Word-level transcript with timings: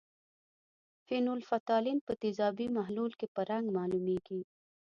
فینول 1.05 1.41
فتالین 1.51 1.97
په 2.07 2.13
تیزابي 2.21 2.67
محلول 2.77 3.11
کې 3.19 3.27
په 3.35 3.41
رنګ 3.49 3.65
معلومیږي. 3.77 4.41